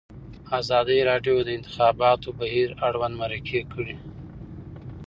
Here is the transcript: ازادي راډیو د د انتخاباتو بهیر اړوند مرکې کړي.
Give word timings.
ازادي 0.59 0.97
راډیو 1.09 1.37
د 1.41 1.45
د 1.47 1.49
انتخاباتو 1.57 2.29
بهیر 2.39 2.69
اړوند 2.87 3.15
مرکې 3.21 3.61
کړي. 3.73 3.95